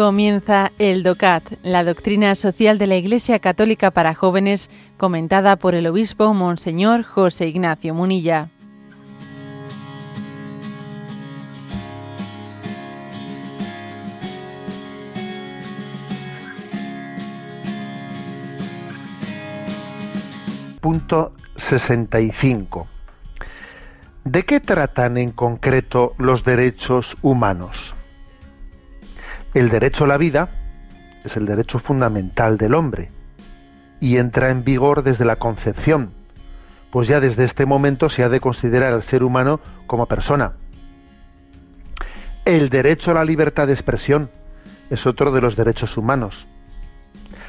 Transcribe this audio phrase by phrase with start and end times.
[0.00, 5.86] Comienza el DOCAT, la doctrina social de la Iglesia Católica para jóvenes, comentada por el
[5.86, 8.48] obispo Monseñor José Ignacio Munilla.
[20.80, 22.86] Punto 65.
[24.24, 27.94] ¿De qué tratan en concreto los derechos humanos?
[29.52, 30.48] El derecho a la vida
[31.24, 33.10] es el derecho fundamental del hombre
[33.98, 36.10] y entra en vigor desde la concepción,
[36.92, 40.52] pues ya desde este momento se ha de considerar al ser humano como persona.
[42.44, 44.30] El derecho a la libertad de expresión
[44.88, 46.46] es otro de los derechos humanos.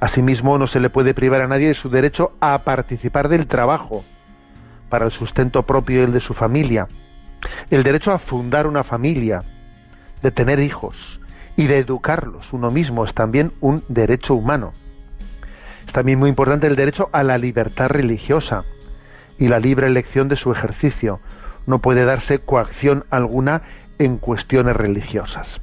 [0.00, 4.02] Asimismo, no se le puede privar a nadie de su derecho a participar del trabajo
[4.88, 6.88] para el sustento propio y el de su familia.
[7.70, 9.42] El derecho a fundar una familia,
[10.22, 11.20] de tener hijos,
[11.56, 14.72] y de educarlos uno mismo es también un derecho humano.
[15.86, 18.64] Es también muy importante el derecho a la libertad religiosa
[19.38, 21.20] y la libre elección de su ejercicio.
[21.66, 23.62] No puede darse coacción alguna
[23.98, 25.60] en cuestiones religiosas.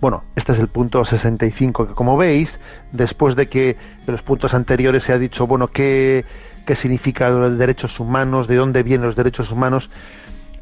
[0.00, 2.58] Bueno, este es el punto 65, que como veis,
[2.90, 6.24] después de que en los puntos anteriores se ha dicho, bueno, qué,
[6.66, 9.90] qué significa los derechos humanos, de dónde vienen los derechos humanos,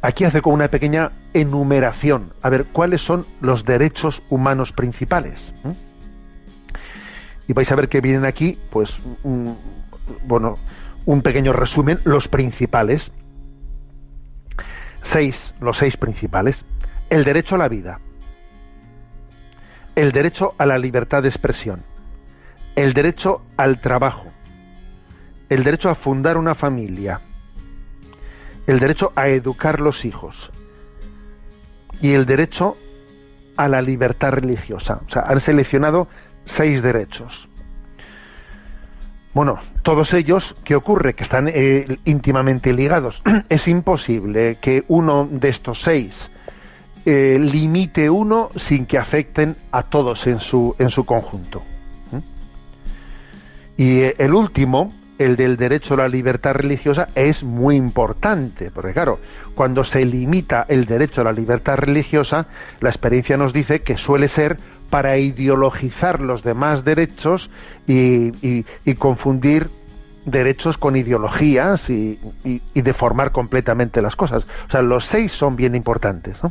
[0.02, 5.52] Aquí hace como una pequeña enumeración, a ver cuáles son los derechos humanos principales.
[7.46, 8.96] Y vais a ver que vienen aquí, pues,
[10.24, 10.56] bueno,
[11.04, 13.10] un pequeño resumen, los principales.
[15.02, 16.64] Seis, los seis principales.
[17.10, 18.00] El derecho a la vida.
[19.96, 21.82] El derecho a la libertad de expresión.
[22.74, 24.26] El derecho al trabajo.
[25.50, 27.20] El derecho a fundar una familia
[28.70, 30.50] el derecho a educar los hijos
[32.00, 32.76] y el derecho
[33.56, 35.00] a la libertad religiosa.
[35.06, 36.06] O sea, han seleccionado
[36.46, 37.48] seis derechos.
[39.34, 41.14] Bueno, todos ellos, ¿qué ocurre?
[41.14, 43.22] Que están eh, íntimamente ligados.
[43.48, 46.30] es imposible que uno de estos seis
[47.06, 51.60] eh, limite uno sin que afecten a todos en su, en su conjunto.
[52.12, 52.18] ¿Mm?
[53.82, 58.94] Y eh, el último, el del derecho a la libertad religiosa es muy importante, porque
[58.94, 59.18] claro,
[59.54, 62.46] cuando se limita el derecho a la libertad religiosa,
[62.80, 64.56] la experiencia nos dice que suele ser
[64.88, 67.50] para ideologizar los demás derechos
[67.86, 68.64] y,
[68.94, 69.68] confundir
[70.24, 74.46] derechos con ideologías y, y, deformar completamente las cosas.
[74.68, 76.50] O sea, los seis son bien importantes, ¿no?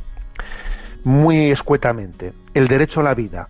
[1.04, 2.34] Muy escuetamente.
[2.54, 3.48] El derecho a la vida,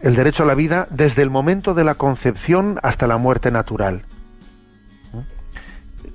[0.00, 4.02] el derecho a la vida desde el momento de la concepción hasta la muerte natural.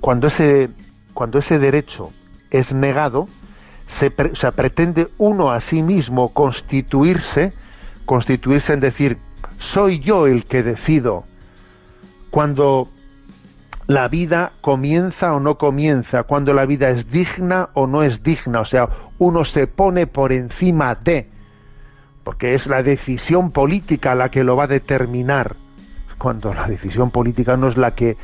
[0.00, 0.70] Cuando ese,
[1.12, 2.12] cuando ese derecho
[2.50, 3.28] es negado,
[3.86, 7.52] se, pretende uno a sí mismo constituirse,
[8.04, 9.18] constituirse en decir,
[9.58, 11.24] soy yo el que decido
[12.30, 12.88] cuando
[13.86, 18.60] la vida comienza o no comienza, cuando la vida es digna o no es digna,
[18.60, 21.28] o sea, uno se pone por encima de,
[22.24, 25.54] porque es la decisión política la que lo va a determinar.
[26.18, 28.16] Cuando la decisión política no es la que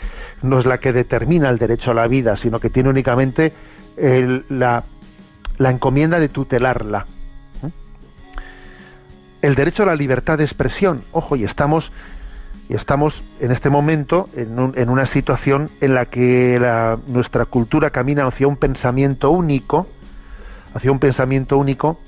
[0.42, 3.52] no es la que determina el derecho a la vida sino que tiene únicamente
[3.98, 4.84] la,
[5.58, 7.04] la, encomienda de tutelarla.
[7.62, 7.70] ¿eh?
[9.42, 11.02] el derecho a la libertad de expresión.
[11.12, 11.92] Ojo y estamos
[12.70, 16.58] y estamos en este momento en, en una situación en la que
[17.08, 19.86] nuestra cultura camina hacia un pensamiento único
[20.72, 21.98] hacia un pensamiento único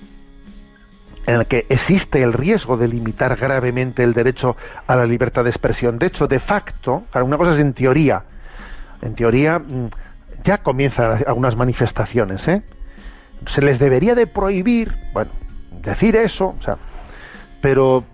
[1.27, 4.56] en el que existe el riesgo de limitar gravemente el derecho
[4.87, 5.99] a la libertad de expresión.
[5.99, 8.22] De hecho, de facto, una cosa es en teoría,
[9.03, 9.91] en teoría mm,
[10.44, 12.62] ya comienzan algunas manifestaciones, ¿eh?
[13.49, 15.31] Se les debería de prohibir, bueno,
[15.83, 16.77] decir eso, o sea,
[17.60, 18.04] pero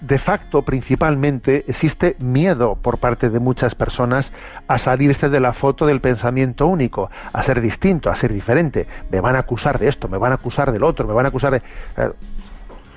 [0.00, 4.32] de facto, principalmente, existe miedo por parte de muchas personas
[4.68, 8.86] a salirse de la foto del pensamiento único, a ser distinto, a ser diferente.
[9.10, 11.28] Me van a acusar de esto, me van a acusar del otro, me van a
[11.28, 11.62] acusar de...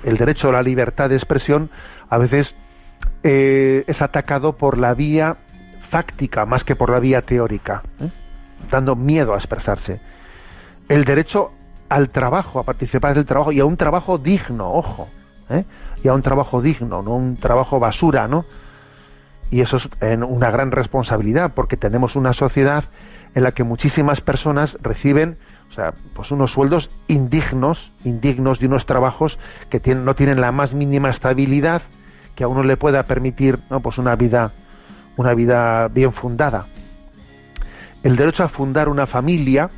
[0.04, 1.70] El derecho a la libertad de expresión
[2.08, 2.54] a veces
[3.22, 5.36] eh, es atacado por la vía
[5.88, 8.08] fáctica más que por la vía teórica, ¿eh?
[8.70, 10.00] dando miedo a expresarse.
[10.88, 11.52] El derecho
[11.88, 15.08] al trabajo, a participar del trabajo y a un trabajo digno, ojo.
[15.50, 15.64] ¿Eh?
[16.02, 18.44] y a un trabajo digno, no un trabajo basura, ¿no?
[19.50, 22.84] Y eso es una gran responsabilidad porque tenemos una sociedad
[23.34, 25.38] en la que muchísimas personas reciben
[25.70, 29.38] o sea, pues unos sueldos indignos, indignos de unos trabajos
[29.70, 31.82] que tienen, no tienen la más mínima estabilidad
[32.34, 33.80] que a uno le pueda permitir, ¿no?
[33.80, 34.52] Pues una vida,
[35.16, 36.66] una vida bien fundada.
[38.02, 39.68] El derecho a fundar una familia,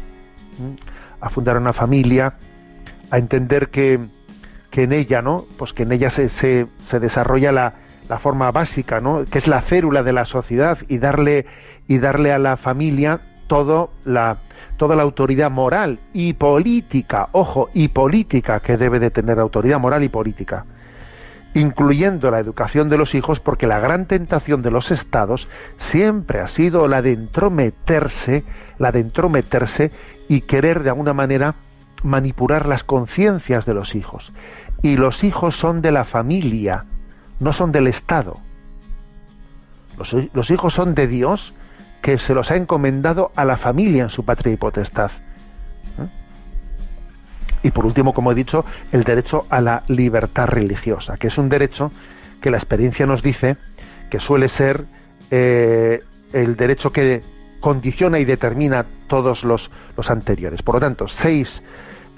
[1.21, 2.35] a fundar una familia,
[3.11, 3.99] a entender que
[4.71, 5.45] que en ella, ¿no?
[5.59, 6.67] Pues que en ella se, se,
[7.01, 7.75] desarrolla la,
[8.09, 9.25] la, forma básica, ¿no?
[9.31, 11.47] Que es la célula de la sociedad y darle
[11.89, 14.37] y darle a la familia todo la,
[14.77, 20.05] toda la autoridad moral y política, ojo, y política que debe de tener autoridad moral
[20.05, 20.65] y política,
[21.53, 26.47] incluyendo la educación de los hijos, porque la gran tentación de los estados siempre ha
[26.47, 28.45] sido la de entrometerse,
[28.79, 29.91] la de entrometerse
[30.29, 31.57] y querer de alguna manera
[32.02, 34.32] manipular las conciencias de los hijos.
[34.82, 36.85] Y los hijos son de la familia,
[37.38, 38.38] no son del Estado.
[40.32, 41.52] Los, hijos son de Dios
[42.00, 45.11] que se los ha encomendado a la familia en su patria y potestad.
[45.99, 46.08] ¿Eh?
[47.64, 51.50] Y por último, como he dicho, el derecho a la libertad religiosa, que es un
[51.50, 51.93] derecho
[52.41, 53.58] que la experiencia nos dice
[54.08, 54.87] que suele ser
[55.31, 56.02] eh,
[56.32, 57.20] el derecho que
[57.61, 60.62] condiciona y determina todos los, los anteriores.
[60.62, 61.62] Por lo tanto, seis,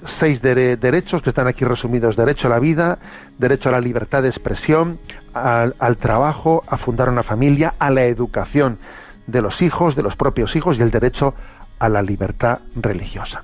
[0.05, 2.15] seis derechos que están aquí resumidos.
[2.15, 2.97] Derecho a la vida,
[3.37, 4.99] derecho a la libertad de expresión,
[5.33, 8.77] al trabajo, a fundar una familia, a la educación
[9.27, 11.33] de los hijos, de los propios hijos y el derecho
[11.79, 13.43] a la libertad religiosa.